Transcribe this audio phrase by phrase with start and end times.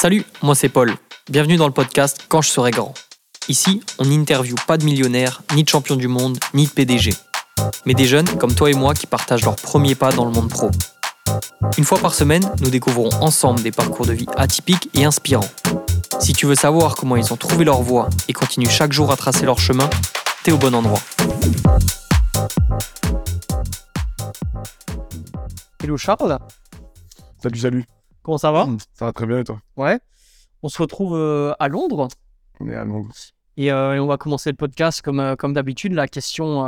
[0.00, 0.94] Salut, moi c'est Paul.
[1.28, 2.94] Bienvenue dans le podcast Quand je serai grand.
[3.48, 7.12] Ici, on n'interviewe pas de millionnaires, ni de champions du monde, ni de PDG.
[7.84, 10.50] Mais des jeunes comme toi et moi qui partagent leurs premiers pas dans le monde
[10.50, 10.70] pro.
[11.76, 15.50] Une fois par semaine, nous découvrons ensemble des parcours de vie atypiques et inspirants.
[16.20, 19.16] Si tu veux savoir comment ils ont trouvé leur voie et continuent chaque jour à
[19.16, 19.90] tracer leur chemin,
[20.44, 21.00] t'es au bon endroit.
[25.82, 26.38] Hello Charles,
[27.42, 27.84] Salut, salut.
[28.28, 29.58] Comment ça va Ça va très bien et toi?
[29.78, 29.98] Ouais.
[30.62, 32.08] On se retrouve euh, à Londres
[32.60, 33.08] On est à Londres.
[33.56, 35.94] et, euh, et on va commencer le podcast comme, euh, comme d'habitude.
[35.94, 36.62] La question,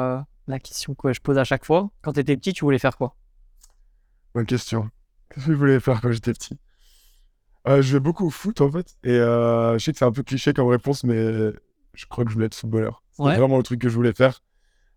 [0.47, 1.91] la question que je pose à chaque fois.
[2.01, 3.15] Quand tu étais petit, tu voulais faire quoi?
[4.35, 4.89] Bonne question.
[5.29, 6.57] Qu'est-ce que je voulais faire quand j'étais petit?
[7.67, 8.97] Je jouais beaucoup au foot en fait.
[9.05, 11.53] Et je sais que c'est un peu cliché comme réponse, mais
[11.93, 13.03] je crois que je voulais être footballeur.
[13.13, 13.37] C'est Ouais.
[13.37, 14.41] vraiment le truc que je voulais faire.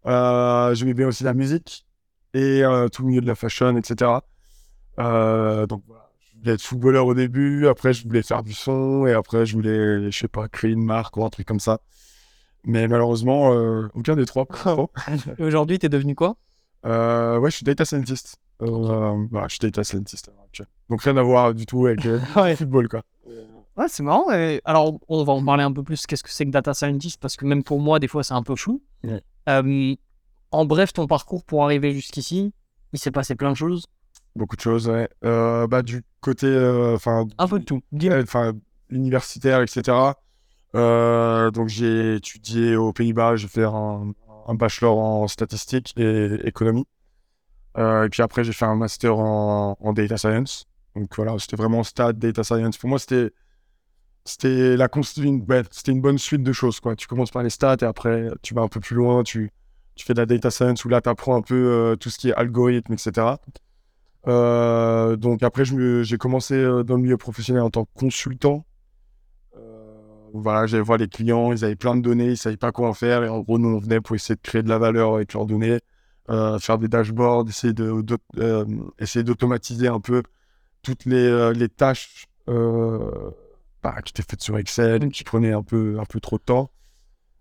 [0.05, 1.85] J'aimais bien aussi la musique
[2.33, 4.11] et tout le milieu de la fashion, etc.
[4.97, 6.02] Donc voilà.
[6.43, 10.11] Voulais être footballeur au début, après je voulais faire du son, et après je voulais,
[10.11, 11.79] je sais pas, créer une marque ou un truc comme ça.
[12.65, 14.45] Mais malheureusement, euh, aucun des trois.
[15.37, 16.35] Et aujourd'hui, tu es devenu quoi?
[16.85, 18.37] Euh, ouais, je suis data scientist.
[18.61, 20.29] Euh, voilà, je suis data scientist.
[20.89, 23.03] Donc rien à voir du tout avec euh, le football, quoi.
[23.75, 24.31] Ouais, c'est marrant.
[24.31, 26.05] et- Alors, on va en parler un peu plus.
[26.05, 27.19] Qu'est-ce que c'est que data scientist?
[27.21, 28.81] Parce que même pour moi, des fois, c'est un peu flou.
[29.03, 29.21] Ouais.
[29.49, 29.95] Euh,
[30.51, 32.53] en bref, ton parcours pour arriver jusqu'ici,
[32.93, 33.87] il s'est passé plein de choses.
[34.35, 35.07] Beaucoup de choses, ouais.
[35.23, 37.81] Euh, bah, du côté, euh, enfin, Un peu de tout.
[38.01, 38.53] euh, enfin,
[38.89, 39.95] universitaire, etc.
[40.73, 44.11] Donc j'ai étudié aux Pays-Bas, j'ai fait un,
[44.47, 46.87] un bachelor en statistique et économie.
[47.77, 50.65] Et puis après, j'ai fait un master en, en data science.
[50.95, 52.77] Donc voilà, c'était vraiment stat, data science.
[52.77, 53.31] Pour moi, c'était
[54.25, 56.79] c'était la une, ouais, c'était une bonne suite de choses.
[56.79, 56.95] Quoi.
[56.95, 59.51] Tu commences par les stats et après, tu vas un peu plus loin, tu,
[59.95, 62.17] tu fais de la data science où là, tu apprends un peu euh, tout ce
[62.17, 63.27] qui est algorithme, etc.
[64.27, 68.65] Euh, donc après, j'ai commencé euh, dans le milieu professionnel en tant que consultant.
[69.57, 69.99] Euh,
[70.33, 72.93] voilà, j'allais voir les clients, ils avaient plein de données, ils savaient pas quoi en
[72.93, 73.23] faire.
[73.23, 75.45] Et en gros, nous, on venait pour essayer de créer de la valeur avec leurs
[75.45, 75.79] données,
[76.29, 78.17] euh, faire des dashboards, essayer de, d'aut-
[78.99, 80.23] essayer d'automatiser un peu
[80.81, 86.05] toutes les, les tâches bah, qui étaient faites sur Excel, qui prenaient un peu, un
[86.05, 86.71] peu trop de temps.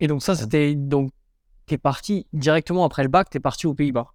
[0.00, 0.74] Et donc, ça, c'était.
[0.74, 1.12] Donc,
[1.66, 4.08] tu es parti directement après le bac, tu es parti aux Pays-Bas.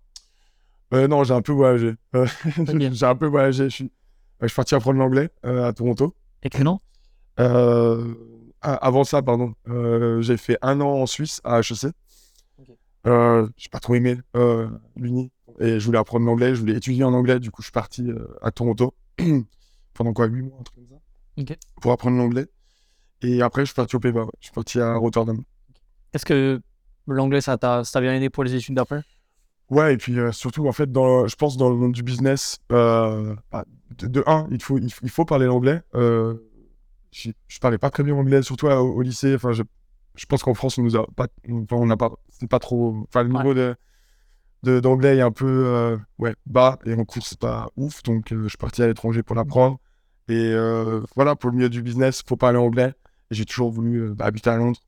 [0.93, 1.95] Euh, non, j'ai un peu voyagé.
[2.15, 2.25] Euh,
[2.91, 3.65] j'ai un peu voyagé.
[3.65, 3.91] Je suis,
[4.41, 6.15] je suis parti apprendre l'anglais euh, à Toronto.
[6.43, 6.81] Excellent.
[7.39, 8.13] Euh,
[8.61, 11.91] avant ça, pardon, euh, j'ai fait un an en Suisse à HEC.
[12.57, 12.67] Ok.
[13.05, 17.03] Euh, j'ai pas trop aimé euh, l'uni et je voulais apprendre l'anglais, je voulais étudier
[17.03, 17.39] en anglais.
[17.39, 18.93] Du coup, je suis parti euh, à Toronto
[19.93, 22.47] pendant quoi, 8 mois, un truc comme ça, pour apprendre l'anglais.
[23.21, 24.23] Et après, je suis parti au Pays-Bas.
[24.23, 24.31] ouais.
[24.39, 25.41] Je suis parti à Rotterdam.
[26.13, 26.61] Est-ce que
[27.07, 29.01] l'anglais, ça t'a ça t'a bien aidé pour les études d'après?
[29.69, 32.59] Ouais, et puis euh, surtout, en fait, dans, je pense dans le monde du business,
[32.71, 33.65] euh, bah,
[33.97, 35.81] de, de un, il faut, il, faut- il faut parler l'anglais.
[35.95, 36.35] Euh,
[37.11, 39.35] je, je parlais pas très bien anglais, surtout à- au, au lycée.
[39.35, 39.63] Enfin, je,
[40.15, 42.95] je pense qu'en France, on nous a pas, enfin, on n'a pas, c'est pas trop,
[43.09, 43.75] enfin, le niveau de,
[44.63, 48.03] de- d'anglais est un peu, ouais, bas, et en cours, c'est pas ouf.
[48.03, 49.79] Donc, je suis parti à l'étranger pour l'apprendre.
[50.29, 50.53] Et
[51.15, 52.93] voilà, pour le milieu du business, faut parler anglais.
[53.31, 54.79] J'ai toujours voulu bah, habiter à Londres.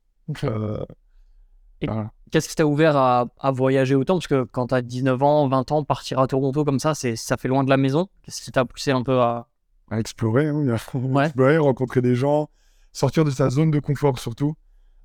[1.80, 2.10] Et- voilà.
[2.30, 4.14] Qu'est-ce qui t'a ouvert à, à voyager autant?
[4.14, 7.36] Parce que quand t'as 19 ans, 20 ans, partir à Toronto comme ça, c'est ça
[7.36, 8.08] fait loin de la maison.
[8.22, 9.48] Qu'est-ce qui t'a poussé un peu à.
[9.90, 11.24] à explorer, hein, a- Ouais.
[11.26, 12.48] explorer, rencontrer des gens,
[12.92, 14.54] sortir de sa zone de confort surtout.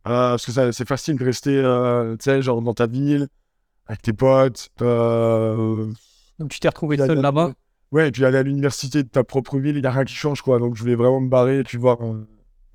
[0.07, 3.27] Euh, parce que c'est facile de rester, euh, tu sais, genre dans ta ville,
[3.87, 4.69] avec tes potes.
[4.83, 5.87] euh,
[6.37, 7.53] Donc, tu t'es retrouvé seul là-bas?
[7.91, 10.13] Ouais, et puis aller à l'université de ta propre ville, il n'y a rien qui
[10.13, 10.59] change, quoi.
[10.59, 11.97] Donc je voulais vraiment me barrer et puis voir,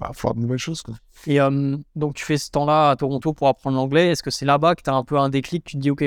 [0.00, 0.94] bah, voir de nouvelles choses, quoi.
[1.26, 4.08] Et euh, donc, tu fais ce temps-là à Toronto pour apprendre l'anglais.
[4.08, 5.62] Est-ce que c'est là-bas que tu as un peu un déclic?
[5.64, 6.04] Tu te dis, OK,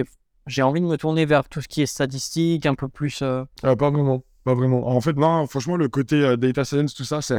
[0.48, 3.20] j'ai envie de me tourner vers tout ce qui est statistique, un peu plus.
[3.22, 4.88] euh, Ah, pas vraiment, pas vraiment.
[4.88, 7.36] En fait, non, franchement, le côté euh, data science, tout ça, c'est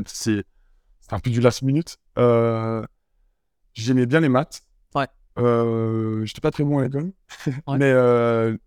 [1.10, 1.96] un peu du last minute.
[3.74, 4.62] J'aimais bien les maths.
[4.94, 5.08] Ouais.
[6.24, 7.12] J'étais pas très bon à l'école.
[7.66, 7.78] Ouais.
[7.78, 7.92] Mais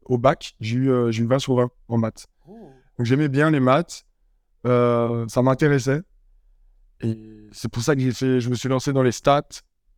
[0.06, 2.28] au bac, j'ai eu, j'ai eu 20 sur 20 en maths.
[2.46, 4.06] Donc j'aimais bien les maths.
[4.66, 6.02] Ça m'intéressait.
[7.02, 9.44] Et c'est pour ça que j'ai fait, je me suis lancé dans les stats.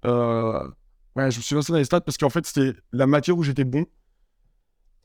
[0.06, 0.68] Euh,
[1.16, 3.44] ouais, je me suis lancé dans les stats parce qu'en fait, c'était la matière où
[3.44, 3.86] j'étais bon.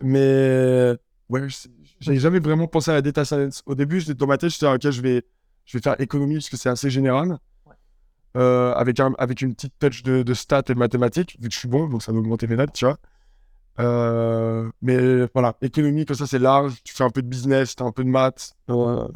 [0.03, 0.97] Mais
[1.29, 1.47] ouais,
[2.01, 3.63] j'avais jamais vraiment pensé à la data science.
[3.67, 5.25] Au début, dans ma tête, j'étais ok, je vais,
[5.65, 7.39] je vais faire économie parce que c'est assez général.
[8.37, 11.55] Euh, avec, un, avec une petite touch de, de stats et de mathématiques, vu que
[11.55, 12.99] je suis bon, donc ça va augmenter mes notes, tu vois.
[13.79, 16.83] Euh, mais voilà, économie, comme ça, c'est large.
[16.83, 18.57] Tu fais un peu de business, tu as un peu de maths.
[18.71, 19.07] Euh,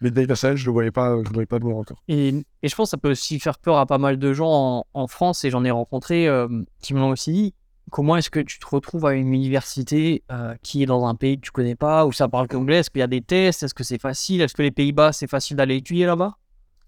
[0.00, 2.02] mais data science, je le voyais pas, je le voyais pas de loin encore.
[2.08, 2.28] Et,
[2.62, 4.86] et je pense que ça peut aussi faire peur à pas mal de gens en,
[4.94, 6.48] en France, et j'en ai rencontré euh,
[6.80, 7.54] qui me l'ont aussi dit.
[7.90, 11.36] Comment est-ce que tu te retrouves à une université euh, qui est dans un pays
[11.36, 13.74] que tu connais pas, où ça parle qu'anglais Est-ce qu'il y a des tests Est-ce
[13.74, 16.36] que c'est facile Est-ce que les Pays-Bas, c'est facile d'aller étudier là-bas?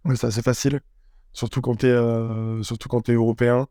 [0.05, 0.81] Ouais, c'est assez facile.
[1.33, 3.69] Surtout quand t'es euh, surtout quand t'es européen.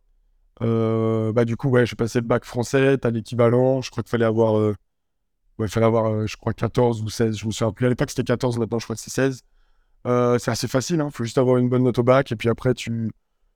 [0.62, 3.81] Euh, bah, du coup, ouais, j'ai passé le bac français, t'as l'équivalent.
[3.81, 4.74] Je crois qu'il fallait avoir, euh,
[5.65, 7.38] il fallait avoir, euh, je crois, 14 ou 16.
[7.38, 7.86] Je me souviens plus.
[7.86, 9.42] À l'époque, c'était 14, maintenant, je crois que c'est 16.
[10.06, 11.09] Euh, c'est assez facile, hein.
[11.12, 12.31] Faut juste avoir une bonne note au bac.
[12.31, 13.12] Et puis après, tu,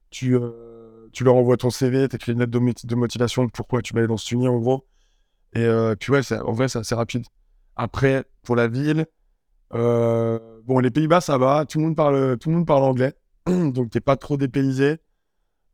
[0.10, 3.52] tu, euh, tu leur envoies ton CV, t'écris une lettre de, mot- de motivation de
[3.52, 4.86] pourquoi tu vas aller dans cette uni, en gros.
[5.54, 5.68] Et
[6.00, 7.26] puis, ouais, en vrai, c'est assez rapide.
[7.76, 9.06] Après, pour la ville,
[9.72, 11.66] bon, les Pays-Bas, ça va.
[11.66, 13.14] Tout le monde parle, tout le monde parle anglais.
[13.48, 14.98] Donc, t'es pas trop dépaysé.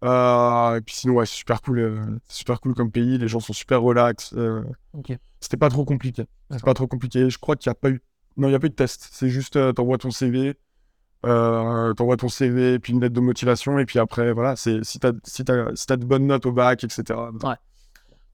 [0.03, 1.79] Euh, et puis sinon, ouais, c'est super cool.
[1.79, 3.17] euh, super cool comme pays.
[3.17, 4.33] Les gens sont super relax.
[4.35, 4.63] euh,
[4.93, 5.17] Ok.
[5.39, 6.23] c'était pas trop compliqué.
[6.49, 6.65] C'est D'accord.
[6.65, 7.29] pas trop compliqué.
[7.29, 8.01] Je crois qu'il n'y a pas eu.
[8.37, 9.09] Non, il n'y a pas eu de test.
[9.11, 10.55] C'est juste, euh, t'envoies ton CV.
[11.25, 13.79] Euh, t'envoies ton CV, puis une lettre de motivation.
[13.79, 16.51] Et puis après, voilà, c'est si t'as si t'as si t'as de bonnes notes au
[16.51, 17.03] bac, etc.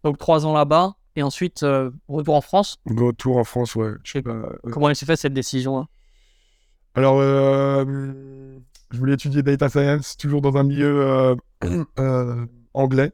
[0.03, 2.77] Donc trois ans là-bas et ensuite euh, retour en France?
[2.85, 3.91] Retour en France, ouais.
[4.03, 4.31] Je sais pas.
[4.31, 5.87] euh, Comment elle s'est fait cette décision hein
[6.93, 13.11] Alors, je voulais étudier data science, toujours dans un milieu euh, euh, anglais.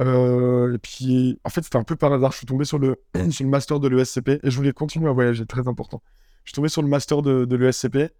[0.00, 2.32] Euh, et puis, en fait, c'était un peu par hasard.
[2.32, 2.96] Je suis tombé sur le,
[3.30, 6.02] sur le master de l'ESCP et je voulais continuer à voyager, très important.
[6.44, 8.10] Je suis tombé sur le master de, de l'ESCP et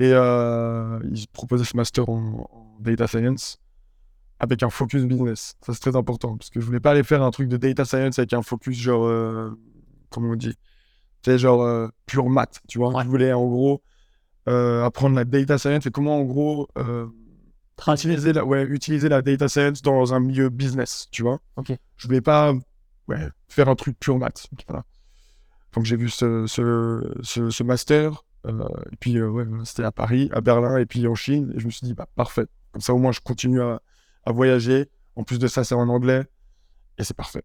[0.00, 3.58] euh, ils proposaient ce master en, en data science
[4.40, 5.54] avec un focus business.
[5.64, 7.84] Ça, c'est très important parce que je voulais pas aller faire un truc de data
[7.84, 9.50] science avec un focus genre, euh,
[10.10, 10.54] comment on dit,
[11.24, 12.92] sais, genre pure maths, tu vois.
[12.92, 13.04] Ouais.
[13.04, 13.82] Je voulais en gros
[14.46, 16.68] apprendre la data science et comment en gros
[17.88, 21.40] utiliser, la, ouais, utiliser la data science dans un milieu business, tu vois.
[21.56, 21.72] Ok.
[21.96, 22.54] Je voulais pas
[23.08, 24.48] ouais, faire un truc pure maths.
[24.68, 24.84] Voilà.
[25.72, 29.84] Donc j'ai vu ce, ce, ce, ce master, euh, et puis euh, ouais, voilà, c'était
[29.84, 32.46] à Paris, à Berlin et puis en Chine, et je me suis dit, bah parfait.
[32.72, 33.80] Comme ça au moins je continue à,
[34.24, 34.90] à voyager.
[35.16, 36.24] En plus de ça, c'est en anglais,
[36.98, 37.42] et c'est parfait.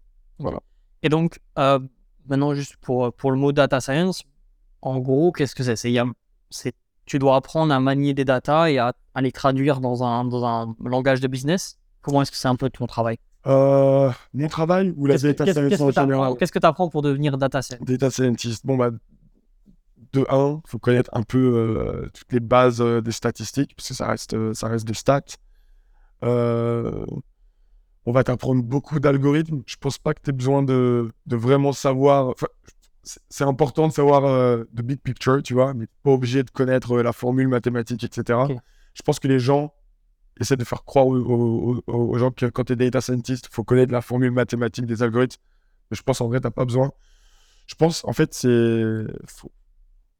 [1.04, 1.80] Et donc euh,
[2.28, 4.24] maintenant juste pour pour le mot data science,
[4.82, 5.76] en gros qu'est-ce que c'est?
[6.50, 6.76] C'est
[7.08, 10.46] tu dois apprendre à manier des data et à, à les traduire dans un dans
[10.46, 11.80] un langage de business.
[12.02, 13.18] Comment est-ce que c'est un peu ton travail?
[13.48, 16.36] Euh, mon travail ou la data science en général?
[16.38, 18.66] Qu'est-ce que tu apprends pour devenir data scientist Data scientist.
[18.66, 18.92] Bon, bah,
[20.14, 23.88] de 1, il faut connaître un peu euh, toutes les bases euh, des statistiques, parce
[23.90, 25.22] que ça reste, ça reste des stats.
[26.22, 29.64] On va t'apprendre beaucoup d'algorithmes.
[29.66, 32.30] Je pense pas que tu aies besoin de, de vraiment savoir.
[32.30, 32.48] enfin,
[33.30, 36.94] c'est- important de savoir euh, the big picture, tu vois, mais pas obligé de connaître
[36.94, 38.40] euh, la formule mathématique, etc.
[38.94, 39.74] Je pense que les gens
[40.40, 43.48] essaient de faire croire aux, aux- aux- aux gens que quand tu es data scientist,
[43.50, 45.42] il faut connaître la formule mathématique des algorithmes.
[45.90, 46.92] Mais je pense en vrai, tu pas besoin.
[47.68, 49.04] Je pense, en fait, c'est.
[49.28, 49.52] Faut,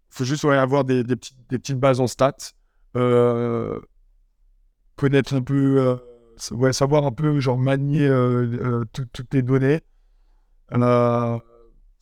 [0.10, 2.36] faut juste ouais, avoir des, des, petites, des petites bases en stats.
[2.96, 3.80] euh,
[4.96, 5.80] connaître un peu.
[5.80, 5.96] euh,
[6.56, 8.08] ouais, savoir un peu, genre, manier
[8.94, 9.82] tout- toutes les données.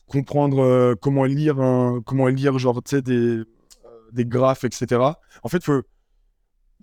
[0.08, 3.44] Comprendre euh, comment lire, un, comment lire, genre, tu sais, des, euh,
[4.12, 5.00] des graphes, etc.
[5.42, 5.82] En fait, faut,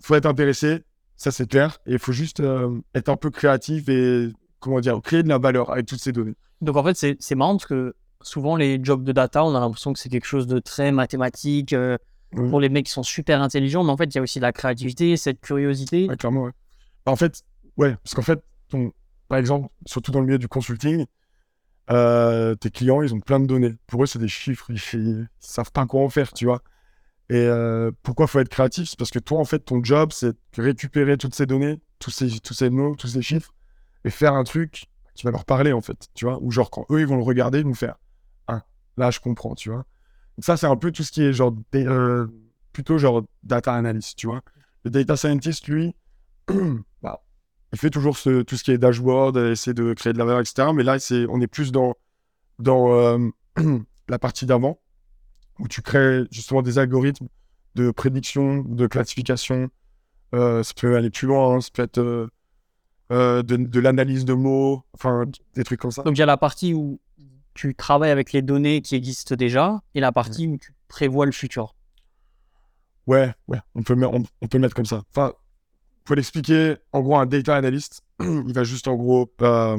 [0.00, 0.82] faut être intéressé,
[1.16, 4.28] ça c'est clair, et il faut juste euh, être un peu créatif et,
[4.60, 6.34] comment dire, créer de la valeur avec toutes ces données.
[6.60, 9.60] Donc en fait, c'est c'est marrant parce que souvent les jobs de data, on a
[9.60, 11.96] l'impression que c'est quelque chose de très mathématique euh,
[12.32, 12.48] Oui.
[12.50, 14.52] pour les mecs qui sont super intelligents, mais en fait, il y a aussi la
[14.52, 16.08] créativité, cette curiosité.
[16.08, 16.52] Ouais, clairement, ouais.
[17.04, 17.42] Bah, En fait,
[17.76, 18.92] ouais, parce qu'en fait, ton,
[19.28, 21.04] par exemple, surtout dans le milieu du consulting,
[21.90, 23.74] euh, tes clients, ils ont plein de données.
[23.86, 26.62] Pour eux, c'est des chiffres, ils, ils savent pas quoi en faire, tu vois.
[27.30, 28.90] Et euh, pourquoi faut être créatif?
[28.90, 32.10] C'est parce que toi, en fait, ton job, c'est de récupérer toutes ces données, tous
[32.10, 33.54] ces, tous ces mots, tous ces chiffres,
[34.04, 36.38] et faire un truc qui va leur parler, en fait, tu vois.
[36.42, 37.96] Ou genre, quand eux, ils vont le regarder, ils vont faire
[38.46, 38.64] Ah,
[38.96, 39.86] là, je comprends, tu vois.
[40.36, 42.26] Donc ça, c'est un peu tout ce qui est genre, euh,
[42.72, 44.42] plutôt genre data analyst, tu vois.
[44.84, 45.94] Le data scientist, lui,
[47.02, 47.23] bah,
[47.74, 50.40] il fait toujours ce- tout ce qui est dashboard, essaie de créer de la valeur,
[50.40, 50.68] etc.
[50.74, 51.94] Mais là, c'est, on est plus dans,
[52.58, 53.18] dans euh,
[54.08, 54.78] la partie d'avant,
[55.58, 57.26] où tu crées justement des algorithmes
[57.74, 59.68] de prédiction, de classification.
[60.34, 62.28] Euh, ça peut aller plus loin, hein, ça peut être euh,
[63.12, 66.02] euh, de, de l'analyse de mots, enfin, des trucs comme ça.
[66.02, 67.00] Donc il y a la partie où
[67.54, 71.32] tu travailles avec les données qui existent déjà et la partie où tu prévois le
[71.32, 71.74] futur.
[73.06, 75.02] Ouais, ouais, on peut, le mettre- on, on peut le mettre comme ça.
[75.10, 75.34] Enfin,
[76.04, 79.78] pour l'expliquer, en gros, un data analyst, il va juste en gros euh,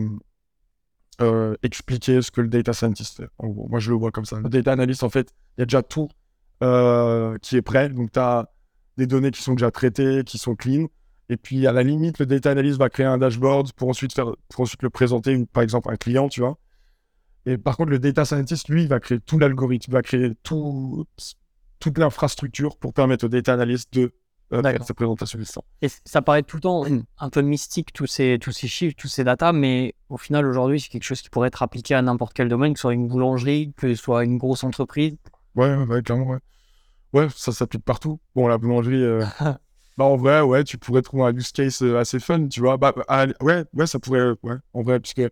[1.21, 3.29] euh, expliquer ce que le data scientist fait.
[3.37, 4.39] En gros, moi je le vois comme ça.
[4.39, 6.09] Le data analyst, en fait, il y a déjà tout
[6.63, 7.89] euh, qui est prêt.
[7.89, 8.49] Donc, tu as
[8.97, 10.87] des données qui sont déjà traitées, qui sont clean.
[11.29, 14.31] Et puis, à la limite, le data analyst va créer un dashboard pour ensuite, faire,
[14.49, 16.57] pour ensuite le présenter, par exemple, à un client, tu vois.
[17.45, 20.33] Et par contre, le data scientist, lui, il va créer tout l'algorithme, il va créer
[20.43, 21.05] tout,
[21.79, 24.13] toute l'infrastructure pour permettre au data analyst de
[24.53, 24.85] euh, D'accord.
[24.85, 25.39] sa présentation.
[25.43, 25.61] Ça.
[25.81, 26.83] Et ça paraît tout le temps
[27.19, 30.79] un peu mystique, tous ces, tous ces chiffres, tous ces datas, mais au final, aujourd'hui,
[30.79, 33.07] c'est quelque chose qui pourrait être appliqué à n'importe quel domaine, que ce soit une
[33.07, 35.15] boulangerie, que ce soit une grosse entreprise.
[35.55, 36.39] Ouais, ouais, clairement, ouais.
[37.13, 38.19] Ouais, ça s'applique partout.
[38.35, 39.25] Bon, la boulangerie, euh,
[39.97, 42.75] Bah, en vrai, ouais, tu pourrais trouver un use case euh, assez fun, tu vois.
[42.75, 45.29] Bah, ah, ouais, ouais, ça pourrait, ouais, en vrai, puisque une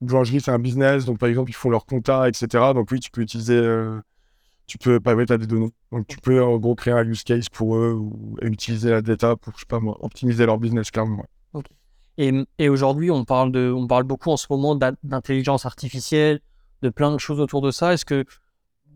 [0.00, 2.74] boulangerie, c'est un business, donc par exemple, ils font leur compta, etc.
[2.74, 4.00] Donc oui, tu peux utiliser, euh,
[4.70, 5.72] tu peux, bah ouais, t'as des données.
[5.90, 9.34] Donc tu peux en gros créer un use case pour eux ou utiliser la data
[9.34, 11.24] pour, je sais pas moi, optimiser leur business, clairement.
[11.52, 11.62] Ouais.
[12.18, 16.40] Et, et aujourd'hui, on parle de, on parle beaucoup en ce moment d'intelligence artificielle,
[16.82, 17.94] de plein de choses autour de ça.
[17.94, 18.24] Est-ce que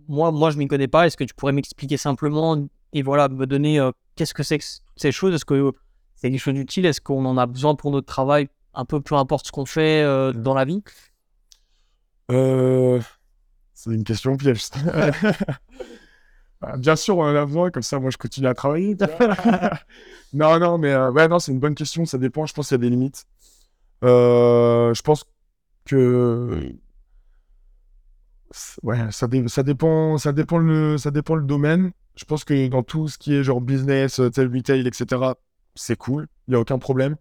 [0.07, 1.07] moi, moi, je m'y connais pas.
[1.07, 2.57] Est-ce que tu pourrais m'expliquer simplement
[2.93, 4.64] et voilà, me donner euh, qu'est-ce que c'est que
[4.97, 5.35] ces choses?
[5.35, 5.73] Est-ce que
[6.14, 6.87] c'est des choses utiles?
[6.87, 8.49] Est-ce qu'on en a besoin pour notre travail?
[8.75, 10.83] Un peu peu importe ce qu'on fait euh, dans la vie
[12.31, 13.00] euh,
[13.75, 14.62] C'est une question piège.
[16.61, 18.97] Bah, bien sûr, on en a besoin, comme ça, moi, je continue à travailler.
[20.33, 22.07] non, non, mais ouais, non, c'est une bonne question.
[22.07, 22.47] Ça dépend.
[22.47, 23.26] Je pense qu'il y a des limites.
[24.02, 25.26] je pense
[25.85, 26.75] que
[28.83, 31.93] ouais, ça, ça, dépend, ça, dépend le, ça dépend le domaine.
[32.16, 35.33] Je pense que dans tout ce qui est genre business, euh, tel retail, etc.,
[35.75, 36.28] c'est cool.
[36.47, 37.16] Il n'y a aucun problème.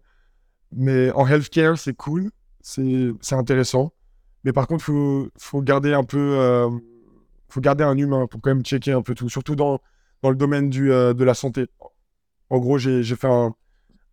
[0.72, 2.30] Mais en healthcare, c'est cool.
[2.60, 3.92] C'est intéressant.
[4.44, 6.38] Mais par contre, faut, faut, garder un peu.
[6.38, 6.70] Euh,
[7.48, 9.28] faut garder un humain pour quand même checker un peu tout.
[9.28, 9.80] Surtout dans,
[10.22, 11.66] dans le domaine du, euh, de la santé.
[12.50, 13.28] En gros, j'ai fait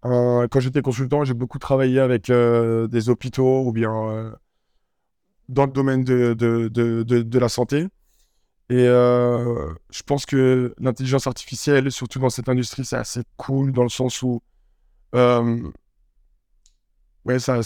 [0.02, 4.34] Quand j'étais consultant, j'ai beaucoup travaillé avec des hôpitaux ou bien
[5.50, 7.88] dans le domaine de, de, de, de la santé.
[8.72, 13.84] Et euh, je pense que l'intelligence artificielle, surtout dans cette industrie, c'est assez cool dans
[13.84, 14.42] le sens où
[15.14, 15.70] euh,
[17.26, 17.60] ouais, ça,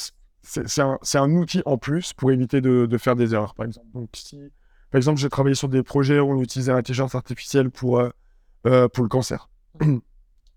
[0.46, 3.88] c'est un, un, outil en plus pour éviter de, de, faire des erreurs, par exemple.
[3.94, 4.38] Donc, si,
[4.92, 9.04] par exemple, j'ai travaillé sur des projets où on utilisait l'intelligence artificielle pour, euh, pour
[9.04, 9.50] le cancer.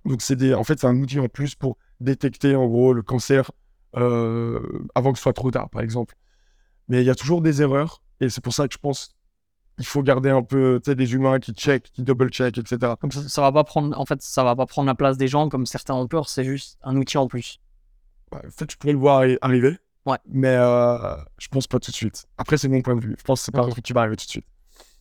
[0.05, 3.51] Donc, c'est en fait, c'est un outil en plus pour détecter, en gros, le cancer
[3.95, 6.15] avant que ce soit trop tard, par exemple.
[6.89, 8.03] Mais il y a toujours des erreurs.
[8.21, 9.15] Et c'est pour ça que je pense
[9.77, 12.95] qu'il faut garder un peu des humains qui check, qui double-check, etc.
[13.01, 15.29] Comme ça, ça va pas prendre, en fait, ça va pas prendre la place des
[15.29, 16.29] gens comme certains ont peur.
[16.29, 17.61] C'est juste un outil en plus.
[18.33, 19.77] En fait, je pourrais le voir arriver.
[20.09, 20.17] Ouais.
[20.27, 22.27] Mais euh, je pense pas tout de suite.
[22.39, 23.15] Après, c'est mon point de vue.
[23.19, 24.47] Je pense que c'est pas un truc qui va arriver tout de suite.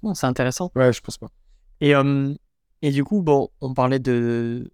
[0.04, 0.70] Bon, c'est intéressant.
[0.76, 1.30] Ouais, je pense pas.
[1.80, 2.34] Et, euh,
[2.82, 4.70] et du coup, bon, on parlait de,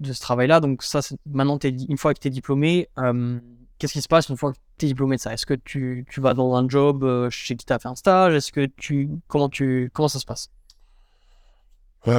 [0.00, 0.58] de ce travail-là.
[0.58, 3.38] Donc, ça, maintenant, es, une fois que tu es diplômé, euh,
[3.78, 5.32] qu'est-ce qui se passe une fois que tu es diplômé de ça?
[5.32, 7.94] Est-ce que tu, tu, vas dans un job euh, chez qui tu as fait un
[7.94, 8.34] stage?
[8.34, 10.50] Est-ce que tu comment tu comment ça se passe?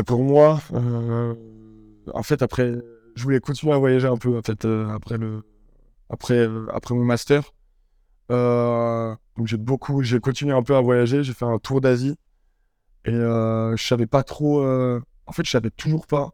[0.05, 0.62] Pour moi,
[2.13, 2.74] en fait, après,
[3.15, 4.38] je voulais continuer à voyager un peu.
[4.38, 5.43] En fait, après le
[6.09, 7.51] après après mon master,
[8.29, 11.23] donc j'ai beaucoup, j'ai continué un peu à voyager.
[11.23, 12.15] J'ai fait un tour d'Asie
[13.05, 14.63] et je savais pas trop.
[14.63, 16.31] en fait, je savais toujours pas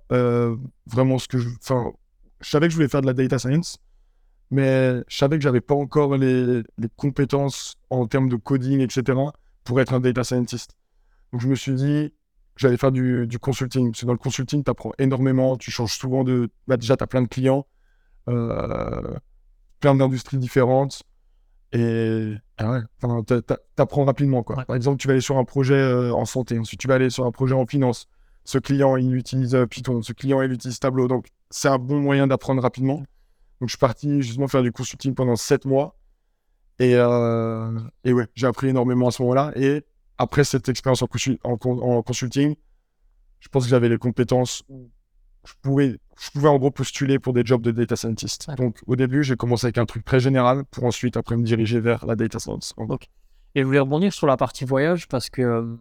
[0.88, 1.50] vraiment ce que je.
[1.62, 1.92] Enfin,
[2.42, 3.80] je savais que je voulais faire de la data science
[4.52, 9.18] mais je savais que j'avais pas encore les, les, compétences en termes de coding, etc.,
[9.64, 10.76] pour être un data scientist.
[11.32, 12.14] Donc je me suis dit,
[12.56, 13.92] j'allais faire du, consulting.
[13.92, 16.50] Parce que dans le consulting, tu apprends énormément, tu changes souvent de.
[16.68, 17.66] Bah, déjà, tu as plein de clients,
[18.30, 19.16] euh,
[19.86, 21.04] plein d'industries différentes.
[21.72, 22.80] Et ah ouais,
[23.28, 24.42] tu apprends rapidement.
[24.42, 24.64] Quoi.
[24.66, 27.12] Par exemple, tu vas aller sur un projet euh, en santé, ensuite tu vas aller
[27.12, 28.08] sur un projet en finance.
[28.46, 31.08] Ce client, il utilise euh, Python, ce client, il utilise Tableau.
[31.08, 32.98] Donc, c'est un bon moyen d'apprendre rapidement.
[33.60, 35.96] Donc, je suis parti justement faire du consulting pendant sept mois.
[36.80, 39.52] Et, euh, et ouais, j'ai appris énormément à ce moment-là.
[39.56, 39.86] Et
[40.18, 41.08] après cette expérience en,
[41.44, 42.56] en, consulting,
[43.40, 44.64] je pense que j'avais les compétences
[45.48, 48.50] je pouvais, je pouvais en gros postuler pour des jobs de data scientist.
[48.58, 51.80] Donc, au début, j'ai commencé avec un truc très général pour ensuite, après, me diriger
[51.80, 52.74] vers la data science.
[53.56, 55.76] Et je voulais rebondir sur la partie voyage parce que euh,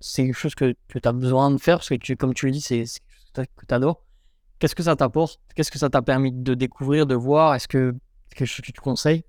[0.00, 2.46] c'est quelque chose que, que tu as besoin de faire parce que, tu, comme tu
[2.46, 2.88] le dis, c'est quelque
[3.36, 4.02] chose que tu adores.
[4.58, 5.40] Qu'est-ce que ça t'apporte?
[5.54, 7.54] Qu'est-ce que ça t'a permis de découvrir, de voir?
[7.54, 7.94] Est-ce que
[8.28, 9.24] c'est quelque chose que tu te conseilles?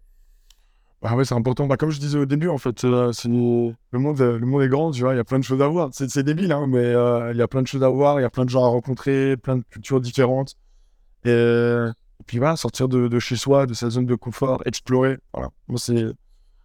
[1.06, 1.68] Bah ouais, c'est important.
[1.68, 4.90] Bah, comme je disais au début, en fait, euh, le, monde, le monde est grand,
[4.90, 5.90] tu vois, il y a plein de choses à voir.
[5.92, 8.26] C'est débile, hein, mais euh, il y a plein de choses à voir, il y
[8.26, 10.56] a plein de gens à rencontrer, plein de cultures différentes.
[11.24, 11.86] Et,
[12.26, 15.20] puis voilà, sortir de, chez soi, de sa zone de confort, explorer.
[15.32, 15.52] Voilà.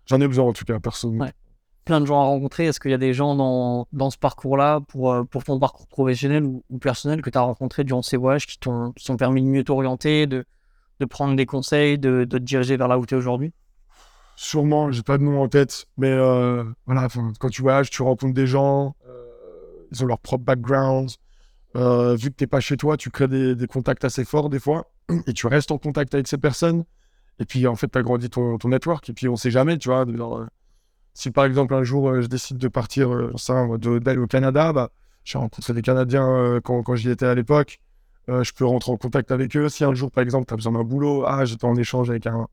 [0.06, 1.26] J'en ai besoin en tout cas, personnellement
[1.85, 4.80] plein de gens à rencontrer Est-ce qu'il y a des gens dans, dans ce parcours-là,
[4.80, 8.47] pour, euh, pour ton parcours professionnel ou, personnel, que tu as rencontré durant ces voyages
[8.47, 10.44] qui t'ont permis de mieux t'orienter, de,
[11.00, 13.52] de prendre des conseils, de, de te diriger vers là où tu es aujourd'hui?
[14.42, 18.32] Sûrement, j'ai pas de nom en tête, mais euh, voilà, quand tu voyages, tu rencontres
[18.32, 19.26] des gens, euh,
[19.92, 21.11] ils ont leur propre background.
[21.75, 24.90] vu que tu n'es pas chez toi, tu crées des, contacts assez forts des fois,
[25.26, 26.85] et tu restes en contact avec ces personnes.
[27.38, 29.90] Et puis en fait, tu grandi ton, ton network, et puis on sait jamais, tu
[29.90, 30.06] vois.
[31.12, 34.88] Si par exemple un jour euh, je décide de partir euh, d'aller au Canada, bah,
[35.23, 37.78] j'ai rencontré des Canadiens euh, quand, quand j'y étais à l'époque.
[38.26, 39.68] je peux rentrer en contact avec eux.
[39.68, 42.26] Si un jour, par exemple, tu as besoin d'un boulot, ah, j'étais en échange avec,
[42.26, 42.49] un,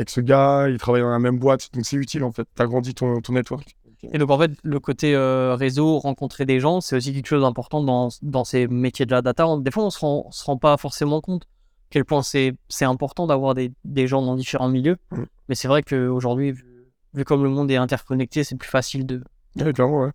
[0.00, 1.68] avec ce gars, il travaille dans la même boîte.
[1.72, 2.46] Donc c'est utile en fait.
[2.54, 3.76] Tu as grandi ton, ton network.
[4.02, 7.42] Et donc, en fait, le côté euh, réseau, rencontrer des gens, c'est aussi quelque chose
[7.42, 9.46] d'important dans, dans ces métiers de la data.
[9.58, 11.46] Des fois, on se rend, se rend pas forcément compte
[11.90, 14.96] quel point c'est important d'avoir des, des, gens dans différents milieux.
[15.10, 15.22] Mm.
[15.48, 19.22] Mais c'est vrai qu'aujourd'hui, vu, vu, comme le monde est interconnecté, c'est plus facile de.
[19.56, 20.10] Oui, clairement, ouais.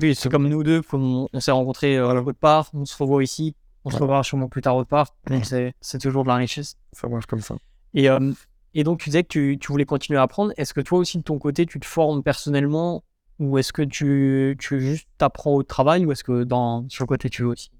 [0.00, 2.96] Oui, c'est comme nous deux, on, on s'est rencontrés euh, à autre part, on se
[2.96, 5.16] revoit ici, on se revoit sûrement plus tard autre part.
[5.26, 6.76] Donc, c'est toujours de la richesse.
[6.92, 7.56] Ça marche comme ça.
[7.94, 8.32] Et, euh,
[8.74, 10.52] et donc, tu disais que tu, voulais continuer à apprendre.
[10.56, 13.02] Est-ce que toi aussi, de ton côté, tu te formes personnellement
[13.38, 17.08] ou est-ce que tu, tu juste t'apprends au travail ou est-ce que dans, sur le
[17.08, 17.70] côté, tu veux aussi?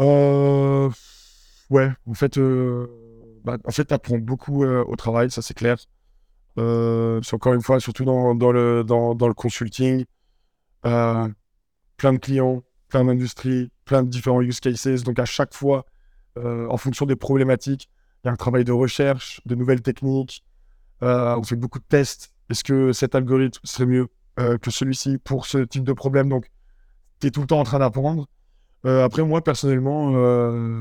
[0.00, 0.90] Euh...
[1.70, 2.86] Ouais, en fait, euh...
[3.44, 5.76] bah, en fait, tu apprends beaucoup euh, au travail, ça c'est clair.
[6.56, 10.04] Encore une fois, surtout dans, le, dans, le consulting,
[10.82, 11.32] plein
[12.12, 15.04] de clients, plein d'industries, plein de différents use cases.
[15.04, 15.86] Donc à chaque fois,
[16.36, 17.88] en fonction des problématiques,
[18.24, 20.44] y a un travail de recherche, de nouvelles techniques.
[21.02, 22.32] Euh, on fait beaucoup de tests.
[22.50, 24.08] Est-ce que cet algorithme serait mieux
[24.40, 26.28] euh, que celui-ci pour ce type de problème?
[26.28, 26.50] Donc,
[27.20, 28.26] tu es tout le temps en train d'apprendre.
[28.86, 30.12] Euh, après, moi, personnellement,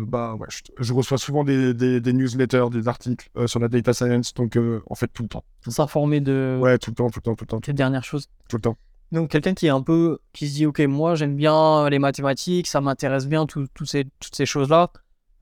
[0.06, 0.48] bah, ouais,
[0.79, 4.34] je, reçois souvent des, des, newsletters, des articles sur la data science.
[4.34, 4.58] Donc,
[4.89, 5.44] en fait, tout le temps.
[5.67, 6.60] S'informer de.
[6.62, 7.60] Ouais, tout le temps, tout le temps, tout le temps.
[7.65, 8.27] Les dernières choses.
[8.50, 8.77] Tout le temps.
[9.12, 10.20] Donc, quelqu'un qui est un peu.
[10.32, 14.36] qui se dit, OK, moi, j'aime bien les mathématiques, ça m'intéresse bien, tout, ces, toutes
[14.36, 14.91] ces choses-là.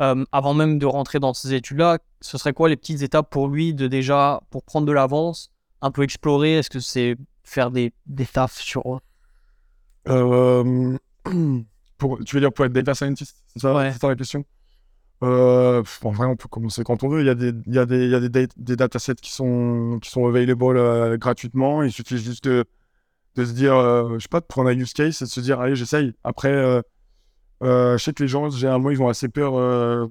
[0.01, 3.47] Euh, avant même de rentrer dans ces études-là, ce serait quoi les petites étapes pour
[3.47, 6.57] lui de déjà, pour prendre de l'avance, un peu explorer?
[6.57, 8.99] Est-ce que c'est faire des, des tafs sur.
[10.07, 10.97] Euh,
[11.97, 13.93] pour, tu veux dire pour être data scientist C'est ça, ouais.
[14.01, 14.43] la question?
[15.23, 17.21] Euh, En vrai, on peut commencer quand on veut.
[17.21, 19.31] Il y a des, il y a des, il y a des, des datasets qui
[19.31, 21.83] sont, qui sont available euh, gratuitement.
[21.83, 22.65] Il suffit juste de,
[23.35, 25.61] de se dire, je sais pas, de prendre un use case et de se dire,
[25.61, 26.13] allez, j'essaye.
[26.25, 26.81] Après euh,
[27.61, 30.07] je sais que les gens, généralement, ils ont assez peur euh,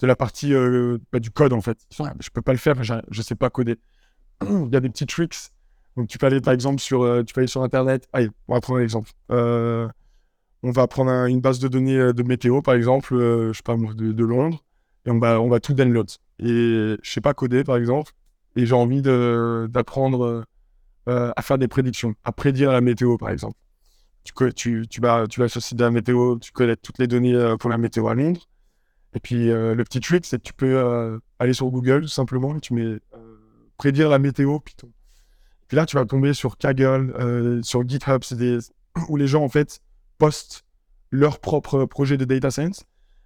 [0.00, 1.78] de la partie euh, bah, du code, en fait.
[1.90, 3.76] je peux pas le faire, je ne sais pas coder.
[4.42, 5.50] Il y a des petits tricks.
[5.96, 8.08] Donc, tu peux aller, par exemple, sur, tu peux aller sur Internet.
[8.12, 9.10] Allez, on va prendre un exemple.
[9.28, 14.12] on va prendre une base de données de météo, par exemple, je sais pas, de,
[14.12, 14.64] de, Londres,
[15.04, 16.08] et on va, on va tout download.
[16.38, 18.12] Et je sais pas coder, par exemple,
[18.56, 20.44] et j'ai envie d'apprendre
[21.06, 23.56] à faire des prédictions, à prédire la météo, par exemple
[24.24, 26.98] tu, tu, tu, vas, tu vas sur le site de la météo, tu connais toutes
[26.98, 28.48] les données euh, pour la météo à Londres.
[29.14, 32.08] Et puis, euh, le petit trick, c'est que tu peux euh, aller sur Google, tout
[32.08, 32.98] simplement, et tu mets
[33.76, 34.60] prédire la météo.
[34.60, 38.58] Puis là, tu vas tomber sur Kaggle, sur GitHub, c'est des...
[39.08, 39.80] où les gens, en fait,
[40.18, 40.64] postent
[41.10, 42.84] leur propre projet de data science.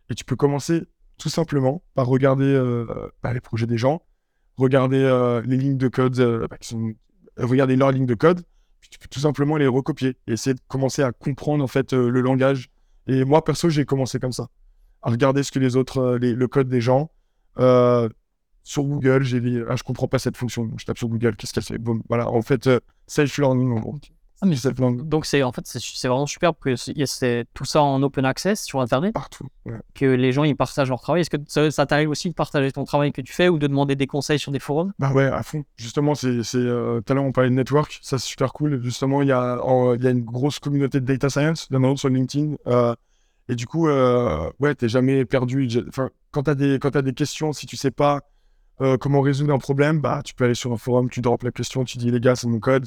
[0.09, 0.85] Et tu peux commencer
[1.19, 2.59] tout simplement par regarder
[3.23, 4.03] bah, les projets des gens,
[4.57, 6.17] regarder les lignes de code,
[6.49, 6.57] bah,
[7.37, 8.43] regarder leurs lignes de code,
[8.91, 12.09] tu peux tout simplement les recopier et essayer de commencer à comprendre en fait euh,
[12.09, 12.71] le langage.
[13.07, 14.49] Et moi, perso, j'ai commencé comme ça,
[15.03, 17.11] à regarder ce que les autres, euh, le code des gens.
[17.59, 18.09] Euh,
[18.65, 20.69] sur Google, j'ai dit, ah, je comprends pas cette fonction.
[20.77, 21.81] Je tape sur Google, qu'est-ce qu'elle fait?
[22.09, 22.69] Voilà, en fait,
[23.07, 23.81] self-learning, en
[24.43, 24.57] ah, mais
[25.05, 28.81] donc c'est en fait c'est vraiment super que a tout ça en open access sur
[28.81, 29.15] internet.
[29.15, 29.49] Partout
[29.95, 31.23] que les gens ils partagent leur travail.
[31.23, 33.97] Est-ce que ça, t'arrive aussi de partager ton travail que tu fais ou de demander
[33.97, 34.93] des conseils sur des forums?
[34.99, 35.65] Bah ouais à fond.
[35.77, 37.99] Justement c'est c'est euh, tout à l'heure on parlait de network.
[38.03, 38.83] Ça c'est super cool.
[38.83, 39.59] Justement il y a
[39.95, 42.57] il y a une grosse communauté de data science il y en a sur LinkedIn.
[42.67, 42.95] Euh,
[43.49, 45.67] et du coup euh, ouais t'es jamais perdu.
[45.89, 48.21] Enfin quand t'as des quand as des questions si tu sais pas
[48.83, 51.51] euh, comment résoudre un problème bah tu peux aller sur un forum tu drops la
[51.51, 52.87] question tu dis les gars c'est mon code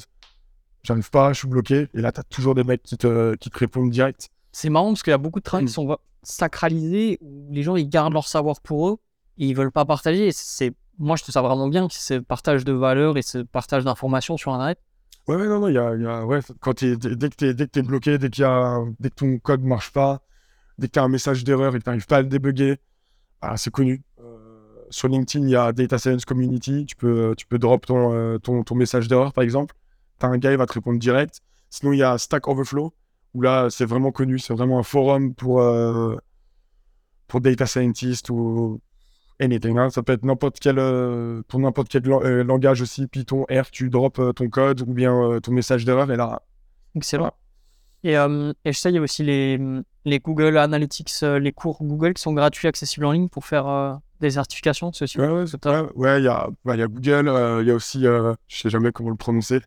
[0.82, 1.88] j'arrive pas, je suis bloqué.
[1.94, 4.30] Et là, tu as toujours des mecs qui te, qui te répondent direct.
[4.52, 5.74] C'est marrant parce qu'il y a beaucoup de travail qui mm.
[5.74, 8.98] sont sacralisés, où les gens ils gardent leur savoir pour eux
[9.38, 10.30] et ils veulent pas partager.
[10.32, 14.36] C'est moi je trouve ça vraiment bien, ce partage de valeurs et ce partage d'informations
[14.36, 14.78] sur Internet.
[15.26, 17.46] Ouais, ouais, non, non, il y a, y a, ouais, quand es, dès que tu
[17.46, 20.22] es, es bloqué, dès, qu'il y a, dès que ton code marche pas,
[20.78, 22.78] dès que tu as un message d'erreur et que tu n'arrives pas à le débugger,
[23.40, 24.02] bah, c'est connu.
[24.20, 24.38] Euh,
[24.90, 28.38] sur LinkedIn, il y a Data Science Community, tu peux, tu peux drop ton, euh,
[28.38, 29.74] ton, ton message d'erreur par exemple
[30.20, 31.40] t'as un gars, il va te répondre direct.
[31.70, 32.94] Sinon, il y a Stack Overflow,
[33.34, 36.16] où là, c'est vraiment connu, c'est vraiment un forum pour, euh,
[37.26, 38.80] pour data scientist ou
[39.40, 39.78] anything.
[39.78, 39.90] Hein.
[39.90, 43.88] Ça peut être n'importe quel, euh, pour n'importe quel euh, langage aussi, Python, R, tu
[43.88, 46.42] drops ton code ou bien ton message d'erreur et là.
[46.94, 47.32] Excellent.
[48.02, 49.58] Et, et, je sais, il y a aussi les,
[50.06, 54.30] les Google Analytics, les cours Google qui sont gratuits, accessibles en ligne pour faire des
[54.30, 55.20] certifications, aussi.
[55.20, 58.90] Ouais, ouais, il y, a, y a Google, il y a aussi, je sais jamais
[58.90, 59.60] comment le prononcer,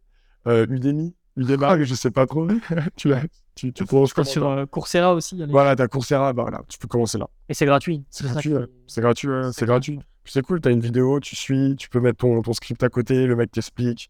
[0.48, 2.48] euh, Udemy, Udemy, ah, je sais pas trop.
[2.96, 3.24] tu l'as.
[3.56, 5.40] Tu, tu sur euh, Coursera aussi.
[5.48, 7.30] Voilà, t'as Coursera, bah voilà, tu peux commencer là.
[7.50, 8.04] Et c'est gratuit.
[8.10, 8.54] C'est gratuit,
[8.88, 10.00] c'est gratuit, c'est gratuit.
[10.26, 13.28] C'est cool, t'as une vidéo, tu suis, tu peux mettre ton, ton script à côté,
[13.28, 14.10] le mec t'explique.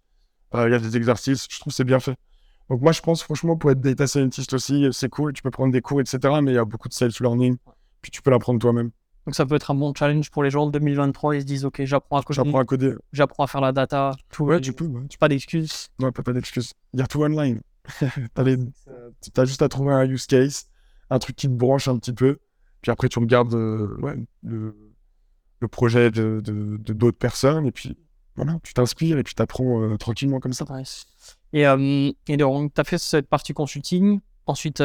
[0.54, 2.15] Euh, il y a des exercices, je trouve c'est bien fait.
[2.69, 5.74] Donc moi je pense franchement pour être data scientist aussi, c'est cool, tu peux prendre
[5.74, 6.19] des cours, etc.
[6.41, 7.58] Mais il y a beaucoup de self-learning,
[8.02, 8.91] puis tu peux l'apprendre toi-même.
[9.25, 11.36] Donc ça peut être un bon challenge pour les gens de 2023.
[11.36, 12.93] Ils se disent, ok, j'apprends à coder, J'apprends à coder.
[13.13, 14.12] j'apprends à faire la data.
[14.29, 14.86] Tout, Ouais, tu peux.
[14.86, 15.88] ouais, tu Pas d'excuses.
[15.99, 16.73] Non, pas, d'excuses.
[16.93, 17.62] Il y a tout online.
[18.33, 18.57] T'as les-
[19.33, 20.65] t'as juste à trouver un use case,
[21.09, 22.38] un truc qui te branche un petit peu.
[22.81, 24.75] Puis après, tu regardes euh, ouais, le,
[25.59, 26.41] le projet de
[26.77, 27.65] d'autres personnes.
[27.65, 27.97] Et puis,
[28.36, 30.65] voilà, tu t'inspires et puis t'apprends euh, tranquillement comme ça.
[30.69, 31.05] Nice.
[31.53, 34.19] Et, euh, et donc, tu as fait cette partie consulting.
[34.47, 34.81] Ensuite,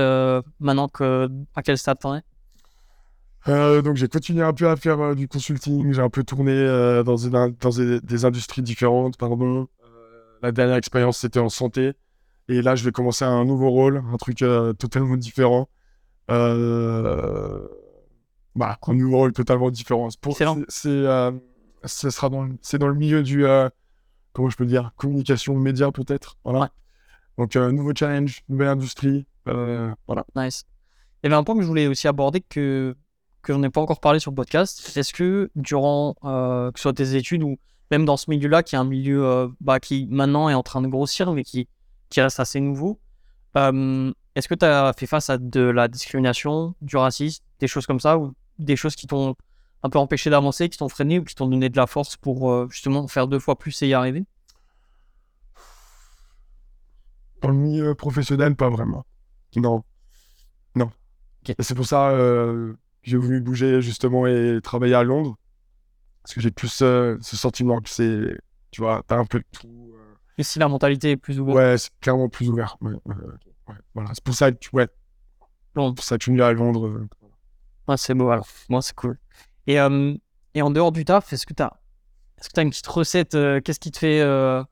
[0.61, 2.23] maintenant, que, à quel stade t'en es?
[3.49, 5.93] Euh, donc, j'ai continué un peu à faire euh, du consulting.
[5.93, 7.31] J'ai un peu tourné euh, dans, une
[7.61, 9.69] dans des, des industries différentes, pardon.
[10.43, 11.95] La dernière expérience, c'était en santé.
[12.49, 14.39] Et là, je vais commencer un nouveau rôle, un truc
[14.79, 15.69] totalement différent.
[16.29, 16.55] Bah,
[18.87, 20.11] un nouveau rôle totalement différent.
[20.11, 20.59] C'est Pour, Excellent.
[20.69, 21.05] c'est,
[21.85, 23.45] c'est, ce sera dans, le- c'est dans le milieu du,
[24.33, 26.37] comment je peux dire, communication média peut-être.
[26.45, 26.61] Voilà.
[26.61, 26.69] Ouais.
[27.39, 29.27] Donc, nouveau challenge, nouvelle industrie.
[29.45, 30.25] voilà.
[30.37, 30.65] Nice.
[31.23, 32.95] Il y avait un point que je voulais aussi aborder que,
[33.49, 34.93] que je n'ai pas encore parlé sur le podcast.
[34.95, 37.59] Est-ce que durant, euh, que ce soit tes études ou
[37.91, 40.83] même dans ce milieu-là, qui est un milieu euh, bah, qui maintenant est en train
[40.83, 41.67] de grossir, mais qui,
[42.11, 43.01] qui reste assez nouveau,
[43.57, 47.87] euh, est-ce que tu as fait face à de la discrimination, du racisme, des choses
[47.87, 49.35] comme ça, ou des choses qui t'ont
[49.83, 52.71] un peu empêché d'avancer, qui t'ont freiné ou qui t'ont donné de la force pour
[52.71, 54.27] justement faire deux fois plus et y arriver?
[57.41, 59.07] Dans le milieu professionnel, pas vraiment.
[59.57, 59.83] Non.
[60.75, 60.91] Non.
[61.61, 62.75] C'est pour ça euh,
[63.09, 65.37] j'ai voulu bouger justement et travailler à Londres.
[66.23, 68.37] Parce que j'ai plus euh, ce sentiment que c'est,
[68.71, 69.93] tu vois, t'as un peu de tout.
[69.95, 72.77] euh, Et si la mentalité est plus ouverte Ouais, c'est clairement plus ouvert.
[72.81, 73.15] Ouais, ouais,
[73.69, 74.11] ouais, voilà.
[74.15, 74.89] C'est pour ça que tu, ouais,
[75.75, 76.87] Bon, pour ça que je suis à Londres.
[76.87, 77.09] euh.
[77.87, 78.47] Ouais, c'est beau alors.
[78.69, 79.19] Moi, c'est cool.
[79.67, 80.15] Et, euh,
[80.55, 81.81] et en dehors du taf, est-ce que tu as,
[82.39, 84.63] est-ce que t'as une petite recette euh, Qu'est-ce qui te fait euh,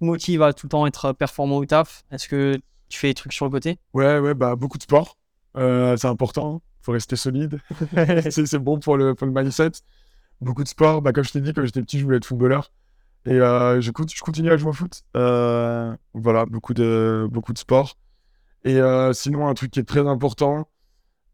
[0.00, 2.04] motive à tout le temps être performant au taf?
[2.10, 3.78] Est-ce que tu fais des trucs sur le côté?
[3.92, 5.18] Ouais, ouais, bah beaucoup de sport.
[5.56, 6.62] Euh, c'est important.
[6.84, 7.60] Faut rester solide.
[8.30, 9.72] c'est bon pour le, pour le mindset.
[10.40, 11.00] Beaucoup de sport.
[11.02, 12.70] Bah, comme je t'ai dit, quand j'étais petit, je voulais être footballeur.
[13.26, 15.02] Et euh, je, cont- je continue à jouer au foot.
[15.16, 17.96] Euh, voilà, beaucoup de, beaucoup de sport.
[18.64, 20.68] Et euh, sinon, un truc qui est très important,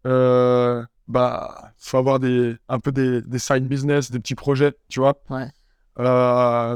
[0.07, 5.01] euh, bah, faut avoir des, un peu des, des side business, des petits projets, tu
[5.01, 5.21] vois.
[5.31, 5.49] Ouais.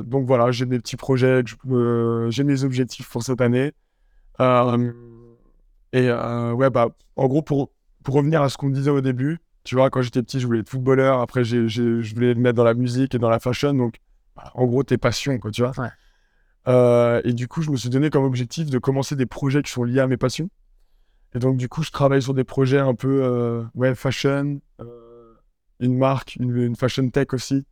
[0.02, 3.72] Donc voilà, j'ai des petits projets, j'ai mes objectifs pour cette année.
[5.92, 7.70] Et ouais, bah, en gros, pour,
[8.04, 10.60] pour revenir à ce qu'on disait au début, tu vois, quand j'étais petit, je voulais
[10.60, 11.20] être footballeur.
[11.20, 13.72] Après, je voulais me mettre dans la musique et dans la fashion.
[13.72, 13.96] Donc,
[14.36, 15.72] bah, en gros, tes passions, quoi, tu vois.
[15.78, 15.88] Ouais.
[16.68, 19.72] Euh, et du coup, je me suis donné comme objectif de commencer des projets qui
[19.72, 20.50] sont liés à mes passions.
[21.34, 25.34] Et donc, du coup, je travaille sur des projets un peu, euh, ouais, fashion, euh,
[25.80, 27.64] une marque, une, une fashion tech aussi.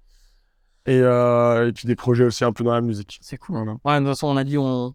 [0.87, 3.19] Et, et puis des projets aussi un peu dans la musique.
[3.21, 3.57] C'est cool.
[3.57, 3.77] Voilà.
[3.85, 4.95] Ouais, de toute façon, on a dit on,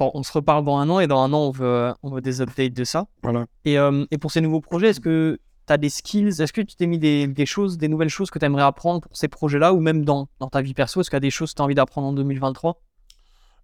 [0.00, 2.40] on, se reparle dans un an et dans un an, on veut, on veut des
[2.40, 3.06] updates de ça.
[3.22, 3.46] voilà.
[3.64, 6.40] Et, euh, et pour ces nouveaux projets, est-ce que tu as des skills?
[6.40, 9.00] Est-ce que tu t'es mis des, des choses, des nouvelles choses que tu aimerais apprendre
[9.02, 11.30] pour ces projets-là ou même dans, dans ta vie perso Est-ce qu'il y a des
[11.30, 12.80] choses que tu as envie d'apprendre en 2023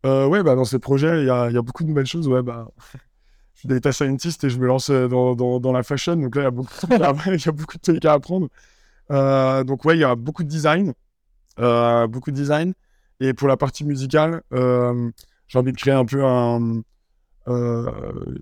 [0.06, 2.28] Euh, ouais, bah, dans ces projets, il y a, y a beaucoup de nouvelles choses.
[2.28, 2.68] Ouais, bah,
[3.54, 6.16] je suis data scientist et je me lance euh, dans, dans, dans la fashion.
[6.16, 8.04] Donc là, il y a beaucoup, il y a- il y a beaucoup de trucs
[8.04, 8.48] à apprendre.
[9.10, 10.92] Euh, donc, ouais, il y a beaucoup de design.
[11.58, 12.74] Euh, beaucoup de design.
[13.20, 15.10] Et pour la partie musicale, euh,
[15.48, 16.82] j'ai envie de créer un peu un.
[17.48, 17.90] euh,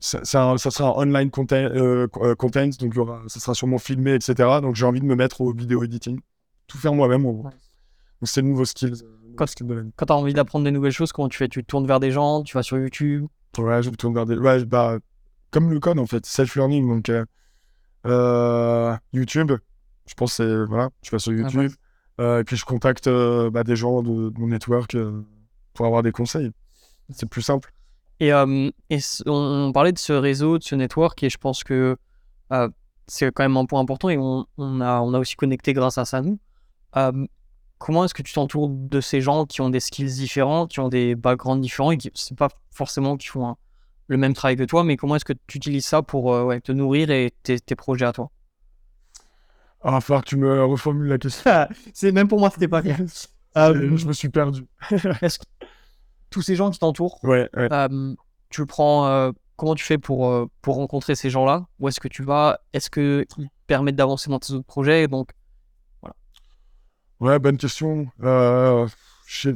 [0.00, 4.14] ça, ça sera un online content, euh, euh, content donc aura, ça sera sûrement filmé,
[4.14, 4.60] etc.
[4.60, 6.20] Donc j'ai envie de me mettre au vidéo editing.
[6.66, 7.44] Tout faire moi-même, en gros.
[7.44, 7.50] Ouais.
[7.50, 8.94] Donc c'est le nouveau skill.
[9.36, 9.90] Quand- skill de l'année.
[9.96, 11.48] Quand tu as envie d'apprendre des nouvelles choses, comment tu fais?
[11.48, 13.26] Tu te tournes vers des gens Tu vas sur YouTube?
[13.58, 14.36] Ouais, je me tourne vers des.
[14.36, 14.98] Ouais, bah,
[15.50, 16.86] comme le code en fait, self-learning.
[16.88, 17.10] Donc,
[18.06, 19.52] euh, YouTube,
[20.06, 20.64] je pense que c'est.
[20.68, 21.70] Voilà, je vais sur YouTube.
[22.20, 24.96] Euh, et puis, je contacte bah, des gens de, de mon network
[25.74, 26.50] pour avoir des conseils.
[27.12, 27.72] C'est plus simple.
[28.20, 29.32] Et, euh, et on,
[29.68, 31.96] on parlait de ce réseau, de ce network, et je pense que
[32.52, 32.68] euh,
[33.06, 35.98] c'est quand même un point important, et on, on a, on a aussi connecté grâce
[35.98, 36.38] à ça, nous.
[36.96, 37.26] Euh,
[37.78, 40.88] comment est-ce que tu t'entoures de ces gens qui ont des skills différents, qui ont
[40.88, 43.56] des backgrounds différents, et qui c'est pas forcément qui font un-
[44.06, 46.60] le même travail que toi, mais comment est-ce que tu utilises ça pour euh, ouais,
[46.60, 48.30] te nourrir et tes, tes projets à toi?
[49.84, 51.50] Ah, il va falloir que tu me reformules la question.
[51.94, 52.98] C'est même pour moi, c'était pas clair.
[53.54, 54.64] Euh, je me suis perdu.
[55.20, 55.44] Est-ce que
[56.32, 57.68] tous ces gens qui t'entourent, Ouais, ouais.
[57.72, 58.14] Euh,
[58.50, 59.06] tu prends.
[59.06, 61.66] euh, comment tu fais pour, euh, pour rencontrer ces gens-là?
[61.78, 62.58] Où est-ce que tu vas?
[62.72, 65.06] Est-ce qu'ils te permettent d'avancer dans tes autres projets?
[65.08, 65.30] Donc,
[67.20, 68.08] Ouais, bonne question.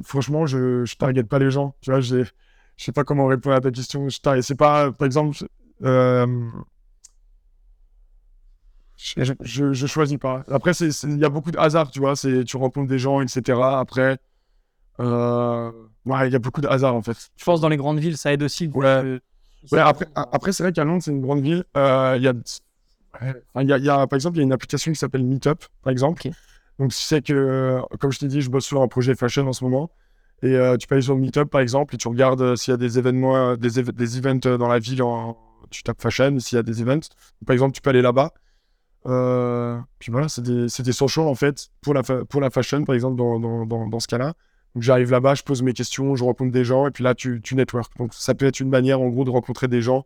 [0.04, 1.74] Franchement, je target pas les gens.
[1.80, 2.22] Tu vois, j'ai-
[2.76, 4.08] je sais pas comment répondre à ta question.
[4.08, 5.36] Je C'est pas, par exemple,
[8.96, 9.32] je,
[9.72, 10.44] je, choisis pas.
[10.50, 12.16] Après, il y a beaucoup de hasard, tu vois.
[12.16, 13.78] C'est, tu rencontres des gens, etc.
[13.78, 14.18] Après,
[15.00, 15.70] euh,
[16.04, 17.16] ouais, il y a beaucoup de hasard en fait.
[17.36, 18.68] je pense dans les grandes villes, ça aide aussi.
[18.74, 19.20] Ouais.
[19.72, 21.64] Ouais, après, c'est vrai qu'à Londres, c'est une grande ville.
[21.76, 22.32] Euh, Il y a,
[23.62, 25.24] Il y, a, il y a, par exemple, il y a une application qui s'appelle
[25.24, 26.22] Meetup, par exemple.
[26.78, 29.46] Donc, tu sais que, euh, comme je t'ai dit, je bosse sur un projet fashion
[29.48, 29.90] en ce moment.
[30.42, 32.76] Et euh, tu peux aller sur Meetup, par exemple, et tu regardes s'il y a
[32.76, 35.02] des événements, des, éve- des events dans la ville.
[35.02, 35.36] En...
[35.70, 37.08] Tu tapes fashion, s'il y a des events.
[37.44, 38.32] Par exemple, tu peux aller là-bas.
[39.06, 42.94] Euh, puis voilà, c'est des, des socials, en fait, pour la, pour la fashion, par
[42.94, 44.34] exemple, dans, dans, dans, dans ce cas-là.
[44.76, 47.40] Donc, j'arrive là-bas, je pose mes questions, je rencontre des gens, et puis là, tu,
[47.42, 47.96] tu network.
[47.96, 50.04] Donc, ça peut être une manière, en gros, de rencontrer des gens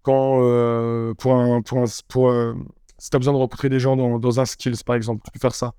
[0.00, 2.54] quand, euh, pour un, pour un, pour, euh,
[2.96, 5.30] si tu as besoin de rencontrer des gens dans, dans un skills, par exemple, tu
[5.30, 5.74] peux faire ça.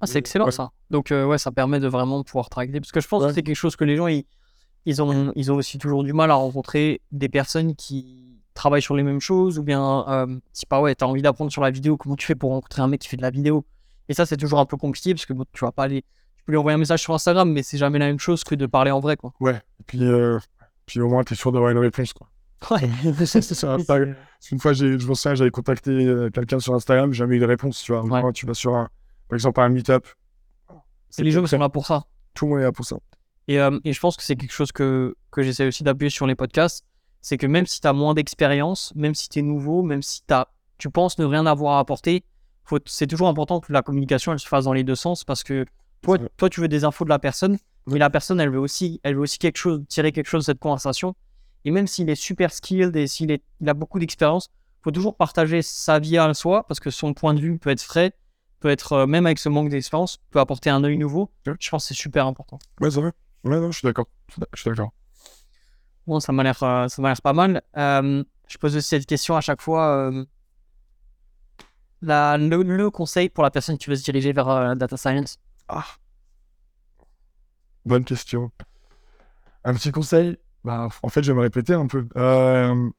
[0.00, 0.52] Ah, c'est excellent Ouais.
[0.52, 0.70] ça.
[0.90, 2.80] Donc euh, ouais, ça permet de vraiment pouvoir targeter.
[2.80, 3.28] Parce que je pense Ouais.
[3.28, 4.24] que c'est quelque chose que les gens, ils,
[4.86, 8.94] ils, ont, ils ont aussi toujours du mal à rencontrer des personnes qui travaillent sur
[8.96, 9.58] les mêmes choses.
[9.58, 12.34] Ou bien, si pas ouais, tu as envie d'apprendre sur la vidéo, comment tu fais
[12.34, 13.66] pour rencontrer un mec qui fait de la vidéo?
[14.08, 16.04] Et ça, c'est toujours un peu compliqué parce que bon, tu vas pas aller.
[16.44, 18.66] Peux lui envoyer un message sur Instagram, mais c'est jamais la même chose que de
[18.66, 19.16] parler en vrai.
[19.16, 19.32] Quoi.
[19.40, 19.56] Ouais.
[19.80, 20.38] Et puis, euh,
[20.86, 22.12] puis au moins, tu es sûr d'avoir une réponse.
[22.12, 22.28] Quoi.
[22.70, 23.26] Ouais.
[23.26, 24.14] Sur Instagram.
[24.50, 27.82] Une fois, je me souviens, j'avais contacté euh, quelqu'un sur Instagram, jamais eu de réponse.
[27.82, 28.02] Tu vois.
[28.02, 28.20] Ouais.
[28.20, 28.88] Quand tu vas sur un,
[29.28, 30.06] par exemple, un meetup.
[31.18, 32.04] Et les gens sont là pour ça.
[32.34, 32.96] Tout le monde est là pour ça.
[33.46, 36.26] Et, euh, et je pense que c'est quelque chose que, que j'essaie aussi d'appuyer sur
[36.26, 36.84] les podcasts.
[37.20, 40.22] C'est que même si tu as moins d'expérience, même si tu es nouveau, même si
[40.30, 42.24] as, tu penses ne rien avoir à apporter,
[42.86, 45.66] c'est toujours important que la communication elle se fasse dans les deux sens parce que
[46.04, 49.00] toi, toi tu veux des infos de la personne, mais la personne elle veut aussi,
[49.02, 51.14] elle veut aussi quelque chose, tirer quelque chose de cette conversation.
[51.64, 54.50] Et même s'il est super skilled et s'il est, il a beaucoup d'expérience,
[54.82, 57.82] faut toujours partager sa vie à soi parce que son point de vue peut être
[57.82, 58.12] frais,
[58.60, 61.30] peut être euh, même avec ce manque d'expérience, peut apporter un œil nouveau.
[61.46, 61.54] Ouais.
[61.58, 62.58] Je pense que c'est super important.
[62.80, 63.12] Ouais, c'est vrai.
[63.44, 64.06] Ouais, non, je suis d'accord.
[64.54, 64.92] Je suis d'accord.
[66.06, 67.62] Bon, ça m'a l'air, euh, ça m'a l'air pas mal.
[67.78, 70.10] Euh, je pose aussi cette question à chaque fois.
[72.02, 75.38] la, le, le conseil pour la personne qui veut se diriger vers la data science.
[75.68, 75.86] Ah.
[77.84, 78.50] Bonne question.
[79.64, 82.06] Un petit conseil bah, En fait, je vais me répéter un peu.
[82.16, 82.90] Euh...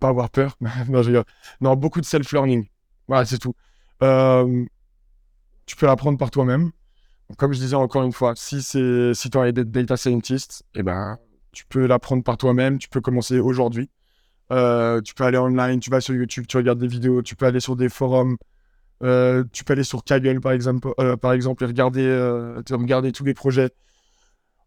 [0.00, 0.56] Pas avoir peur.
[1.60, 2.68] non, beaucoup de self-learning.
[3.08, 3.54] Voilà, c'est tout.
[4.02, 4.64] Euh,
[5.66, 6.70] Tu peux l'apprendre par toi-même.
[7.38, 9.14] Comme je disais encore une fois, si, c'est...
[9.14, 11.18] si tu as d'être data scientist, eh ben,
[11.52, 12.78] tu peux l'apprendre par toi-même.
[12.78, 13.90] Tu peux commencer aujourd'hui.
[14.52, 17.46] Euh, tu peux aller online, tu vas sur YouTube, tu regardes des vidéos, tu peux
[17.46, 18.36] aller sur des forums.
[19.04, 23.12] Euh, tu peux aller sur Kaggle par exemple, euh, par exemple et regarder, euh, regarder
[23.12, 23.70] tous les projets.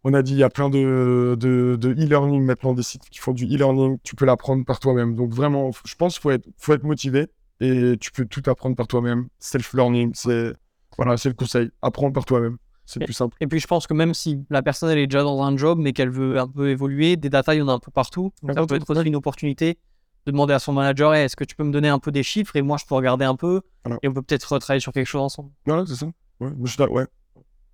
[0.04, 3.20] On a dit il y a plein de, de, de e-learning maintenant, des sites qui
[3.20, 3.98] font du e-learning.
[4.04, 5.16] Tu peux l'apprendre par toi-même.
[5.16, 7.28] Donc vraiment, je pense qu'il faut être, faut être motivé
[7.60, 9.28] et tu peux tout apprendre par toi-même.
[9.40, 10.54] Self-learning, c'est
[10.98, 11.70] voilà, c'est le conseil.
[11.82, 13.36] Apprendre par toi-même, c'est plus simple.
[13.42, 15.80] Et puis, je pense que même si la personne elle est déjà dans un job,
[15.80, 18.32] mais qu'elle veut un peu évoluer, des data, il y en a un peu partout.
[18.44, 19.78] Donc, ça peut être aussi une opportunité
[20.28, 22.22] de demander à son manager Hey, est-ce que tu peux me donner un peu des
[22.24, 23.98] chiffres et moi je peux regarder un peu Voilà.
[24.04, 25.52] et on peut peut-être travailler sur quelque chose ensemble.
[25.66, 26.08] Voilà, c'est ça.
[26.40, 27.06] Ouais, je suis là- ouais.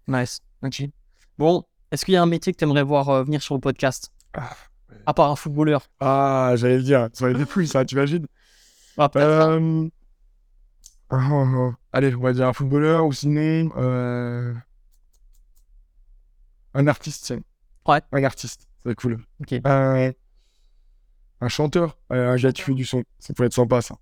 [0.07, 0.39] Nice.
[0.61, 0.83] Ok.
[1.37, 3.59] Bon, est-ce qu'il y a un métier que tu aimerais voir euh, venir sur le
[3.61, 4.11] podcast?
[4.33, 4.51] Ah,
[5.05, 5.87] À part un footballeur.
[5.99, 8.27] Ah, j'allais le dire, ça va être plus ça, tu imagines
[8.97, 9.09] Ah.
[9.15, 9.89] Euh,
[11.09, 11.71] ah, ah, ah.
[11.91, 14.53] Allez, on va dire un footballeur ou sinon euh,
[16.75, 17.25] un artiste.
[17.25, 17.39] tiens.
[17.87, 18.01] Ouais.
[18.11, 19.17] Un artiste, c'est cool.
[19.41, 19.53] Ok.
[19.65, 20.11] Euh,
[21.43, 23.03] un chanteur, euh, un gars qui fait du son.
[23.19, 23.95] Ça pourrait être sympa, ça.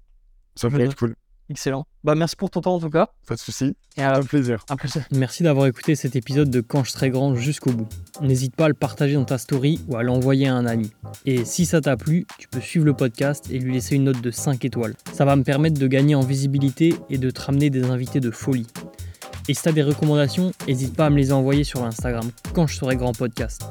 [0.56, 1.15] Ça pourrait être cool.
[1.49, 1.86] Excellent.
[2.06, 3.10] Bah, merci pour ton temps en tout cas.
[3.27, 3.75] Pas de soucis.
[3.97, 4.63] Et à Un plaisir.
[5.12, 7.89] Merci d'avoir écouté cet épisode de Quand je serai grand jusqu'au bout.
[8.21, 10.91] N'hésite pas à le partager dans ta story ou à l'envoyer à un ami.
[11.25, 14.21] Et si ça t'a plu, tu peux suivre le podcast et lui laisser une note
[14.21, 14.95] de 5 étoiles.
[15.12, 18.32] Ça va me permettre de gagner en visibilité et de te ramener des invités de
[18.32, 18.67] folie.
[19.47, 22.75] Et si t'as des recommandations, n'hésite pas à me les envoyer sur Instagram quand je
[22.75, 23.63] serai grand podcast.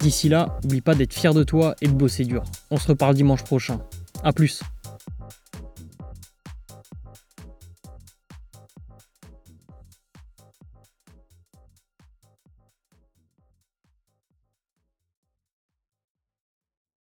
[0.00, 2.44] D'ici là, n'oublie pas d'être fier de toi et de bosser dur.
[2.70, 3.80] On se reparle dimanche prochain.
[4.24, 4.62] A plus